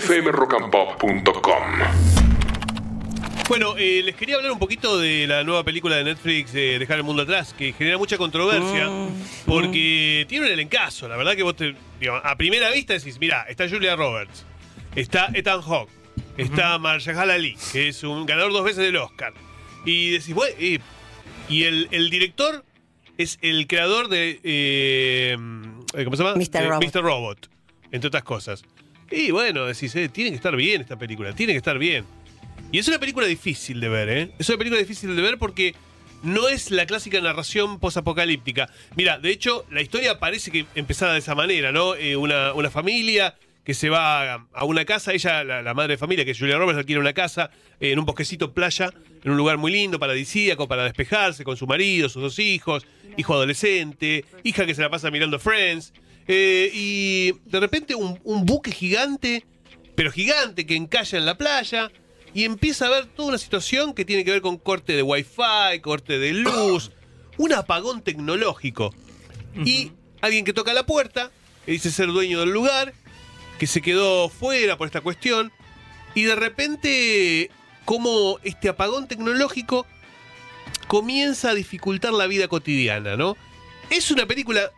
fmrockandpop.com. 0.00 1.62
Bueno, 3.48 3.74
eh, 3.78 4.02
les 4.04 4.14
quería 4.16 4.36
hablar 4.36 4.52
un 4.52 4.58
poquito 4.58 4.98
de 4.98 5.26
la 5.26 5.42
nueva 5.44 5.62
película 5.64 5.96
de 5.96 6.04
Netflix, 6.04 6.54
eh, 6.54 6.78
Dejar 6.78 6.98
el 6.98 7.04
Mundo 7.04 7.22
Atrás, 7.22 7.54
que 7.56 7.72
genera 7.72 7.96
mucha 7.96 8.18
controversia, 8.18 8.90
porque 9.46 10.26
tiene 10.28 10.46
un 10.46 10.52
elencazo. 10.52 11.08
La 11.08 11.16
verdad 11.16 11.34
que 11.36 11.42
vos, 11.44 11.56
te, 11.56 11.74
digo, 12.00 12.14
a 12.16 12.36
primera 12.36 12.70
vista 12.72 12.92
decís, 12.94 13.18
mira, 13.20 13.46
está 13.48 13.68
Julia 13.68 13.94
Roberts, 13.96 14.44
está 14.96 15.30
Ethan 15.32 15.62
Hawke, 15.62 15.90
está 16.36 16.78
Mahershala 16.78 17.34
Ali, 17.34 17.56
que 17.72 17.88
es 17.88 18.02
un 18.02 18.26
ganador 18.26 18.52
dos 18.52 18.64
veces 18.64 18.84
del 18.84 18.96
Oscar. 18.96 19.32
Y 19.84 20.10
decís, 20.10 20.34
bueno, 20.34 20.54
eh, 20.58 20.80
y 21.48 21.62
el, 21.64 21.88
el 21.92 22.10
director 22.10 22.64
es 23.16 23.38
el 23.42 23.66
creador 23.68 24.08
de... 24.08 24.40
eh, 24.42 25.36
¿Cómo 26.04 26.16
se 26.16 26.22
llama? 26.24 26.34
Mr. 26.36 26.68
Robot. 26.68 26.84
Mr. 26.84 27.02
Robot, 27.02 27.50
entre 27.92 28.08
otras 28.08 28.24
cosas. 28.24 28.64
Y 29.10 29.30
bueno, 29.30 29.66
decís, 29.66 29.94
eh, 29.96 30.08
tiene 30.08 30.30
que 30.30 30.36
estar 30.36 30.56
bien 30.56 30.80
esta 30.80 30.96
película, 30.96 31.32
tiene 31.34 31.52
que 31.52 31.58
estar 31.58 31.78
bien. 31.78 32.04
Y 32.72 32.78
es 32.78 32.88
una 32.88 32.98
película 32.98 33.26
difícil 33.26 33.80
de 33.80 33.88
ver, 33.88 34.08
¿eh? 34.08 34.30
Es 34.38 34.48
una 34.48 34.58
película 34.58 34.80
difícil 34.80 35.14
de 35.14 35.22
ver 35.22 35.38
porque 35.38 35.74
no 36.22 36.48
es 36.48 36.70
la 36.70 36.86
clásica 36.86 37.20
narración 37.20 37.78
posapocalíptica. 37.78 38.68
Mira, 38.96 39.18
de 39.18 39.30
hecho, 39.30 39.64
la 39.70 39.82
historia 39.82 40.18
parece 40.18 40.50
que 40.50 40.66
empezada 40.74 41.12
de 41.12 41.20
esa 41.20 41.34
manera, 41.34 41.70
¿no? 41.72 41.94
Eh, 41.94 42.16
una, 42.16 42.52
una 42.54 42.70
familia 42.70 43.36
que 43.64 43.74
se 43.74 43.90
va 43.90 44.46
a, 44.52 44.64
una 44.64 44.84
casa, 44.84 45.12
ella, 45.12 45.42
la, 45.42 45.60
la 45.60 45.74
madre 45.74 45.94
de 45.94 45.98
familia, 45.98 46.24
que 46.24 46.30
es 46.30 46.38
Julia 46.38 46.56
Roberts, 46.56 46.78
alquila 46.78 47.00
una 47.00 47.12
casa 47.12 47.50
en 47.80 47.98
un 47.98 48.04
bosquecito 48.04 48.52
playa, 48.52 48.92
en 49.24 49.30
un 49.32 49.36
lugar 49.36 49.58
muy 49.58 49.72
lindo, 49.72 49.98
paradisíaco, 49.98 50.68
para 50.68 50.84
despejarse 50.84 51.42
con 51.42 51.56
su 51.56 51.66
marido, 51.66 52.08
sus 52.08 52.22
dos 52.22 52.38
hijos, 52.38 52.86
hijo 53.16 53.34
adolescente, 53.34 54.24
hija 54.44 54.66
que 54.66 54.74
se 54.74 54.82
la 54.82 54.90
pasa 54.90 55.10
mirando 55.10 55.38
Friends. 55.38 55.92
Eh, 56.28 56.70
y 56.72 57.32
de 57.48 57.60
repente 57.60 57.94
un, 57.94 58.20
un 58.24 58.44
buque 58.44 58.72
gigante, 58.72 59.44
pero 59.94 60.10
gigante, 60.10 60.66
que 60.66 60.76
encalla 60.76 61.18
en 61.18 61.26
la 61.26 61.38
playa 61.38 61.90
y 62.34 62.44
empieza 62.44 62.86
a 62.86 62.90
ver 62.90 63.06
toda 63.06 63.30
una 63.30 63.38
situación 63.38 63.94
que 63.94 64.04
tiene 64.04 64.24
que 64.24 64.30
ver 64.30 64.42
con 64.42 64.58
corte 64.58 64.92
de 64.94 65.02
wifi, 65.02 65.80
corte 65.80 66.18
de 66.18 66.32
luz, 66.32 66.92
un 67.38 67.52
apagón 67.52 68.02
tecnológico. 68.02 68.94
Y 69.64 69.92
alguien 70.20 70.44
que 70.44 70.52
toca 70.52 70.74
la 70.74 70.84
puerta, 70.84 71.30
que 71.64 71.72
dice 71.72 71.90
ser 71.90 72.08
dueño 72.08 72.40
del 72.40 72.50
lugar, 72.50 72.92
que 73.58 73.66
se 73.66 73.80
quedó 73.80 74.28
fuera 74.28 74.76
por 74.76 74.86
esta 74.86 75.00
cuestión, 75.00 75.50
y 76.14 76.24
de 76.24 76.34
repente, 76.34 77.50
como 77.86 78.38
este 78.42 78.68
apagón 78.68 79.08
tecnológico 79.08 79.86
comienza 80.88 81.50
a 81.50 81.54
dificultar 81.54 82.12
la 82.12 82.26
vida 82.26 82.48
cotidiana, 82.48 83.16
¿no? 83.16 83.36
Es 83.88 84.10
una 84.10 84.26
película, 84.26 84.72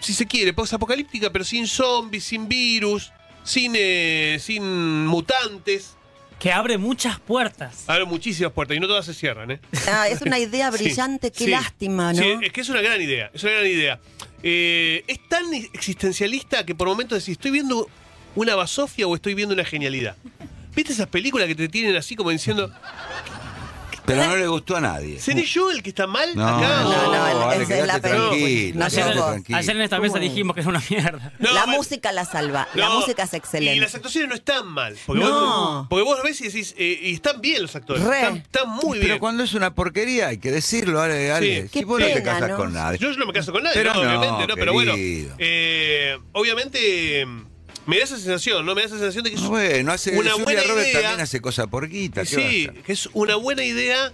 si 0.00 0.12
se 0.14 0.26
quiere, 0.26 0.52
post-apocalíptica, 0.52 1.30
pero 1.30 1.44
sin 1.44 1.66
zombies, 1.66 2.24
sin 2.24 2.48
virus, 2.48 3.12
sin, 3.44 3.72
eh, 3.76 4.38
sin 4.40 5.06
mutantes. 5.06 5.94
Que 6.38 6.52
abre 6.52 6.76
muchas 6.76 7.18
puertas. 7.18 7.84
Abre 7.86 8.04
muchísimas 8.04 8.52
puertas 8.52 8.76
y 8.76 8.80
no 8.80 8.86
todas 8.86 9.06
se 9.06 9.14
cierran, 9.14 9.52
¿eh? 9.52 9.60
Ah, 9.88 10.06
es 10.08 10.20
una 10.20 10.38
idea 10.38 10.70
Sí, 10.72 10.84
brillante, 10.84 11.32
qué 11.32 11.44
sí. 11.44 11.50
lástima, 11.50 12.12
¿no? 12.12 12.22
Sí, 12.22 12.34
es 12.42 12.52
que 12.52 12.60
es 12.60 12.68
una 12.68 12.82
gran 12.82 13.00
idea, 13.00 13.30
es 13.32 13.42
una 13.42 13.52
gran 13.52 13.66
idea. 13.66 14.00
Eh, 14.42 15.02
es 15.06 15.26
tan 15.28 15.52
existencialista 15.54 16.66
que 16.66 16.74
por 16.74 16.88
momentos 16.88 17.18
decís, 17.18 17.32
¿estoy 17.32 17.52
viendo 17.52 17.88
una 18.34 18.54
basofia 18.54 19.06
o 19.06 19.14
estoy 19.14 19.34
viendo 19.34 19.54
una 19.54 19.64
genialidad? 19.64 20.14
¿Viste 20.74 20.92
esas 20.92 21.08
películas 21.08 21.48
que 21.48 21.54
te 21.54 21.70
tienen 21.70 21.96
así 21.96 22.16
como 22.16 22.28
diciendo, 22.28 22.70
Pero 24.06 24.24
no 24.26 24.36
le 24.36 24.46
gustó 24.46 24.76
a 24.76 24.80
nadie. 24.80 25.20
¿seré 25.20 25.44
yo 25.44 25.70
el 25.70 25.82
que 25.82 25.90
está 25.90 26.06
mal 26.06 26.34
No, 26.34 26.46
acá? 26.46 26.82
No, 26.82 26.90
no, 26.90 27.12
no, 27.12 27.52
es 27.52 27.68
la 27.68 28.00
película. 28.00 28.00
tranquilo, 28.00 28.78
No, 28.78 28.84
Ayer, 29.56 29.76
en 29.76 29.82
esta 29.82 29.98
mesa 30.00 30.18
dijimos 30.18 30.54
que 30.54 30.60
es 30.60 30.66
una 30.66 30.82
mierda. 30.88 31.32
No, 31.38 31.52
la 31.52 31.66
música 31.66 32.12
la 32.12 32.24
salva, 32.24 32.68
la 32.74 32.88
música 32.90 33.24
es 33.24 33.34
excelente. 33.34 33.76
Y 33.76 33.80
las 33.80 33.94
actuaciones 33.94 34.28
no 34.28 34.34
están 34.34 34.66
mal. 34.68 34.96
Porque, 35.06 35.22
No. 35.22 35.30
vos, 35.30 35.86
porque 35.90 36.04
vos 36.04 36.18
ves 36.22 36.40
y 36.40 36.44
decís, 36.44 36.74
eh, 36.78 36.98
y 37.02 37.14
están 37.14 37.40
bien 37.40 37.62
los 37.62 37.74
actores. 37.76 38.02
Re. 38.04 38.16
Están, 38.22 38.36
están 38.36 38.68
muy 38.70 38.98
Pero 38.98 39.06
bien. 39.14 39.18
cuando 39.18 39.42
es 39.42 39.54
una 39.54 39.74
porquería, 39.74 40.28
hay 40.28 40.38
que 40.38 40.50
decirlo, 40.50 41.00
Ale. 41.00 41.32
Ale. 41.32 41.62
Sí. 41.62 41.68
Si 41.80 41.84
vos 41.84 42.00
no 42.00 42.06
te 42.06 42.22
casas 42.22 42.50
¿no? 42.50 42.56
con 42.56 42.72
nadie. 42.72 42.98
Yo 42.98 43.12
no 43.12 43.26
me 43.26 43.32
caso 43.32 43.52
con 43.52 43.62
nadie, 43.62 43.74
Pero 43.76 43.92
no, 43.94 44.04
no, 44.04 44.08
obviamente, 44.18 44.46
no, 44.46 44.54
pero 44.54 44.72
bueno. 44.72 44.92
eh, 44.96 46.18
obviamente 46.32 47.22
eh, 47.22 47.26
me 47.86 47.98
da 47.98 48.04
esa 48.04 48.16
sensación, 48.16 48.66
¿no? 48.66 48.74
Me 48.74 48.82
da 48.82 48.88
esa 48.88 48.98
sensación 48.98 49.24
de 49.24 49.30
que 49.30 49.36
es 49.36 49.42
bueno, 49.42 49.92
hace, 49.92 50.18
una 50.18 50.34
buena 50.34 50.62
Roberts 50.62 50.90
idea. 50.90 51.02
también 51.02 51.20
hace 51.20 51.40
cosas 51.40 51.68
por 51.68 51.88
guita. 51.88 52.24
¿qué 52.24 52.36
va 52.36 52.42
a 52.42 52.50
Sí, 52.50 52.68
que 52.84 52.92
es 52.92 53.08
una 53.12 53.36
buena 53.36 53.64
idea 53.64 54.12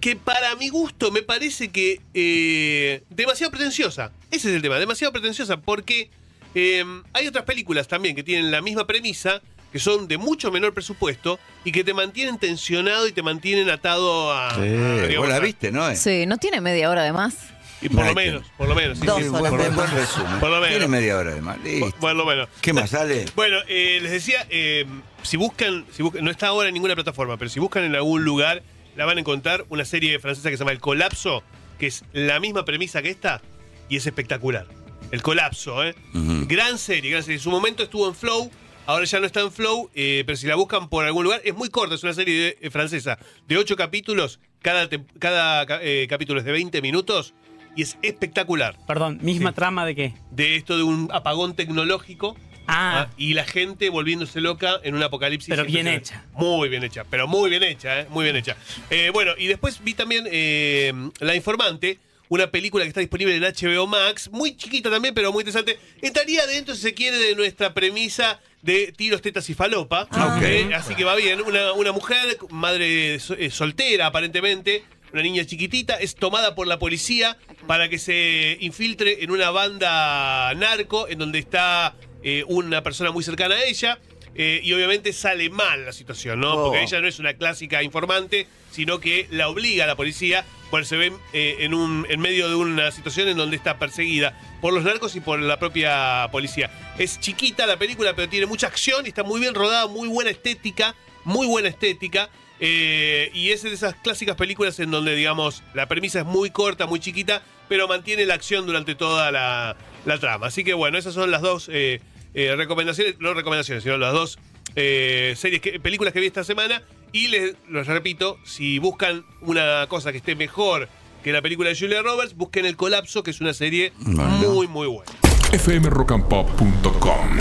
que 0.00 0.16
para 0.16 0.54
mi 0.56 0.68
gusto 0.68 1.10
me 1.10 1.22
parece 1.22 1.68
que 1.68 2.00
eh, 2.12 3.02
demasiado 3.10 3.50
pretenciosa. 3.50 4.12
Ese 4.30 4.50
es 4.50 4.56
el 4.56 4.62
tema, 4.62 4.78
demasiado 4.78 5.12
pretenciosa 5.12 5.58
porque 5.58 6.10
eh, 6.54 6.84
hay 7.12 7.26
otras 7.26 7.44
películas 7.44 7.88
también 7.88 8.14
que 8.14 8.22
tienen 8.22 8.50
la 8.50 8.60
misma 8.60 8.86
premisa, 8.86 9.40
que 9.72 9.78
son 9.78 10.06
de 10.06 10.18
mucho 10.18 10.50
menor 10.50 10.72
presupuesto 10.72 11.38
y 11.64 11.72
que 11.72 11.84
te 11.84 11.94
mantienen 11.94 12.38
tensionado 12.38 13.08
y 13.08 13.12
te 13.12 13.22
mantienen 13.22 13.70
atado 13.70 14.32
a... 14.32 14.50
a, 14.50 14.54
Sí, 14.54 14.60
digamos, 14.62 15.16
vos 15.16 15.28
la 15.28 15.40
viste, 15.40 15.72
¿no? 15.72 15.88
Eh? 15.90 15.96
Sí, 15.96 16.26
no 16.26 16.36
tiene 16.36 16.60
media 16.60 16.90
hora 16.90 17.02
de 17.02 17.12
más. 17.12 17.53
Y 17.84 17.88
por 17.90 18.06
lo 18.06 18.14
menos, 18.14 18.42
por 18.58 18.68
lo 18.68 18.74
menos. 18.74 18.98
sí, 18.98 19.06
Dos 19.06 19.18
sí, 19.18 19.22
Sí, 19.24 19.28
horas 19.28 19.74
buen, 19.74 19.90
resumen. 19.90 20.40
Por 20.40 20.50
lo 20.50 20.56
menos. 20.56 20.70
Tiene 20.70 20.88
media 20.88 21.16
hora 21.18 21.34
de 21.34 21.40
más. 21.40 21.58
Listo. 21.62 21.90
por- 21.90 21.94
por 22.00 22.14
lo 22.16 22.24
menos. 22.26 22.48
¿Qué 22.60 22.72
más, 22.72 22.92
Ale? 22.94 23.26
Bueno, 23.36 23.58
eh, 23.68 23.98
les 24.02 24.10
decía, 24.10 24.46
eh, 24.50 24.86
si 25.22 25.36
buscan, 25.36 25.84
si 25.92 26.02
buscan, 26.02 26.24
no 26.24 26.30
está 26.30 26.48
ahora 26.48 26.68
en 26.68 26.74
ninguna 26.74 26.94
plataforma, 26.94 27.36
pero 27.36 27.48
si 27.50 27.60
buscan 27.60 27.84
en 27.84 27.94
algún 27.94 28.24
lugar, 28.24 28.62
la 28.96 29.04
van 29.04 29.18
a 29.18 29.20
encontrar 29.20 29.64
una 29.68 29.84
serie 29.84 30.18
francesa 30.18 30.50
que 30.50 30.56
se 30.56 30.60
llama 30.62 30.72
El 30.72 30.80
Colapso, 30.80 31.42
que 31.78 31.86
es 31.88 32.04
la 32.12 32.40
misma 32.40 32.64
premisa 32.64 33.02
que 33.02 33.10
esta, 33.10 33.42
y 33.88 33.96
es 33.98 34.06
espectacular. 34.06 34.66
El 35.10 35.20
Colapso, 35.22 35.84
¿eh? 35.84 35.94
Gran 36.12 36.78
serie, 36.78 37.10
gran 37.10 37.22
serie. 37.22 37.36
En 37.36 37.42
su 37.42 37.50
momento 37.50 37.82
estuvo 37.82 38.08
en 38.08 38.14
Flow, 38.14 38.50
ahora 38.86 39.04
ya 39.04 39.20
no 39.20 39.26
está 39.26 39.40
en 39.40 39.52
Flow, 39.52 39.90
eh, 39.94 40.22
pero 40.26 40.36
si 40.36 40.46
la 40.46 40.54
buscan 40.54 40.88
por 40.88 41.04
algún 41.04 41.24
lugar, 41.24 41.42
es 41.44 41.54
muy 41.54 41.68
corta, 41.68 41.94
es 41.94 42.02
una 42.02 42.14
serie 42.14 42.34
de- 42.34 42.58
eh, 42.60 42.70
francesa 42.70 43.18
de 43.46 43.58
ocho 43.58 43.76
capítulos, 43.76 44.40
cada, 44.62 44.88
cada 45.18 45.66
ca- 45.66 45.80
eh, 45.82 46.06
capítulo 46.08 46.38
es 46.40 46.46
de 46.46 46.52
20 46.52 46.80
minutos, 46.80 47.34
y 47.76 47.82
es 47.82 47.96
espectacular. 48.02 48.76
Perdón, 48.86 49.18
misma 49.22 49.50
Sí. 49.50 49.56
trama 49.56 49.84
de 49.86 49.94
qué. 49.94 50.14
De 50.30 50.56
esto 50.56 50.76
de 50.76 50.82
un 50.82 51.08
apagón 51.12 51.54
tecnológico. 51.54 52.36
Ah, 52.66 53.02
Ah, 53.10 53.10
y 53.18 53.34
la 53.34 53.44
gente 53.44 53.90
volviéndose 53.90 54.40
loca 54.40 54.80
en 54.84 54.94
un 54.94 55.02
apocalipsis. 55.02 55.50
Pero 55.50 55.66
bien 55.66 55.86
hecha. 55.86 56.24
Muy 56.32 56.70
bien 56.70 56.82
hecha, 56.82 57.04
pero 57.10 57.28
muy 57.28 57.50
bien 57.50 57.62
hecha, 57.62 58.00
¿eh? 58.00 58.06
Muy 58.08 58.24
bien 58.24 58.36
hecha. 58.36 58.56
Eh, 58.88 59.10
bueno, 59.12 59.32
y 59.36 59.48
después 59.48 59.84
vi 59.84 59.92
también 59.92 60.24
eh, 60.30 60.90
La 61.20 61.34
Informante, 61.34 61.98
una 62.30 62.46
película 62.50 62.84
que 62.84 62.88
está 62.88 63.00
disponible 63.00 63.36
en 63.36 63.42
HBO 63.42 63.86
Max, 63.86 64.30
muy 64.32 64.56
chiquita 64.56 64.90
también, 64.90 65.12
pero 65.12 65.30
muy 65.30 65.42
interesante. 65.42 65.78
Entraría 66.00 66.46
dentro, 66.46 66.74
si 66.74 66.80
se 66.80 66.94
quiere, 66.94 67.18
de 67.18 67.34
nuestra 67.34 67.74
premisa 67.74 68.40
de 68.62 68.92
tiros, 68.96 69.20
tetas 69.20 69.48
y 69.50 69.54
falopa. 69.54 70.08
Ah, 70.10 70.36
ok. 70.38 70.42
Eh, 70.44 70.74
así 70.74 70.94
que 70.94 71.04
va 71.04 71.14
bien. 71.16 71.42
Una, 71.42 71.74
una 71.74 71.92
mujer, 71.92 72.38
madre 72.48 73.16
eh, 73.16 73.50
soltera 73.50 74.06
aparentemente, 74.06 74.84
una 75.14 75.22
niña 75.22 75.44
chiquitita, 75.46 75.94
es 75.94 76.16
tomada 76.16 76.54
por 76.56 76.66
la 76.66 76.78
policía 76.80 77.38
para 77.68 77.88
que 77.88 77.98
se 77.98 78.58
infiltre 78.60 79.22
en 79.22 79.30
una 79.30 79.50
banda 79.50 80.52
narco 80.54 81.08
en 81.08 81.18
donde 81.18 81.38
está 81.38 81.94
eh, 82.22 82.42
una 82.48 82.82
persona 82.82 83.12
muy 83.12 83.22
cercana 83.22 83.54
a 83.54 83.64
ella. 83.64 83.98
eh, 84.34 84.60
y 84.62 84.72
obviamente 84.72 85.12
sale 85.12 85.48
mal 85.50 85.84
la 85.84 85.92
situación, 85.92 86.40
¿no? 86.40 86.54
Oh. 86.54 86.64
Porque 86.64 86.82
ella 86.82 87.00
no 87.00 87.06
es 87.06 87.18
una 87.18 87.34
clásica 87.34 87.82
informante, 87.82 88.48
sino 88.70 88.98
que 88.98 89.28
la 89.30 89.48
obliga 89.48 89.84
a 89.84 89.86
la 89.86 89.94
policía, 89.94 90.44
pues 90.70 90.88
se 90.88 90.96
ve 90.96 91.12
eh, 91.32 91.58
en, 91.60 91.72
un, 91.74 92.04
en 92.08 92.20
medio 92.20 92.48
de 92.48 92.56
una 92.56 92.90
situación 92.90 93.28
en 93.28 93.36
donde 93.36 93.56
está 93.56 93.78
perseguida 93.78 94.36
por 94.60 94.72
los 94.72 94.82
narcos 94.82 95.14
y 95.14 95.20
por 95.20 95.40
la 95.40 95.58
propia 95.60 96.28
policía. 96.32 96.70
Es 96.98 97.20
chiquita 97.20 97.66
la 97.66 97.78
película, 97.78 98.14
pero 98.16 98.28
tiene 98.28 98.46
mucha 98.46 98.66
acción 98.66 99.06
y 99.06 99.10
está 99.10 99.22
muy 99.22 99.40
bien 99.40 99.54
rodada, 99.54 99.86
muy 99.86 100.08
buena 100.08 100.30
estética, 100.30 100.96
muy 101.22 101.46
buena 101.46 101.68
estética. 101.68 102.28
Eh, 102.66 103.30
y 103.34 103.50
es 103.50 103.62
de 103.62 103.74
esas 103.74 103.94
clásicas 103.94 104.36
películas 104.36 104.80
en 104.80 104.90
donde, 104.90 105.14
digamos, 105.14 105.62
la 105.74 105.86
premisa 105.86 106.20
es 106.20 106.24
muy 106.24 106.48
corta, 106.48 106.86
muy 106.86 106.98
chiquita, 106.98 107.42
pero 107.68 107.86
mantiene 107.88 108.24
la 108.24 108.32
acción 108.32 108.64
durante 108.64 108.94
toda 108.94 109.30
la, 109.30 109.76
la 110.06 110.18
trama. 110.18 110.46
Así 110.46 110.64
que 110.64 110.72
bueno, 110.72 110.96
esas 110.96 111.12
son 111.12 111.30
las 111.30 111.42
dos 111.42 111.68
eh, 111.70 112.00
eh, 112.32 112.54
recomendaciones, 112.56 113.16
no 113.20 113.34
recomendaciones, 113.34 113.82
sino 113.84 113.98
las 113.98 114.14
dos 114.14 114.38
eh, 114.76 115.34
series, 115.36 115.60
que, 115.60 115.78
películas 115.78 116.14
que 116.14 116.20
vi 116.20 116.26
esta 116.26 116.42
semana. 116.42 116.82
Y 117.12 117.28
les, 117.28 117.54
les 117.70 117.86
repito, 117.86 118.38
si 118.46 118.78
buscan 118.78 119.26
una 119.42 119.86
cosa 119.88 120.10
que 120.10 120.18
esté 120.18 120.34
mejor 120.34 120.88
que 121.22 121.32
la 121.32 121.42
película 121.42 121.68
de 121.68 121.76
Julia 121.76 122.00
Roberts, 122.00 122.34
busquen 122.34 122.64
El 122.64 122.76
Colapso, 122.76 123.22
que 123.22 123.30
es 123.30 123.42
una 123.42 123.52
serie 123.52 123.92
Bueno. 123.98 124.52
muy, 124.52 124.68
muy 124.68 124.86
buena. 124.86 125.12
fmrockandpop.com. 125.58 127.38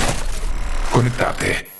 Conectate. 0.92 1.73